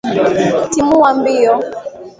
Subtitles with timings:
[0.71, 1.53] Timua mbio.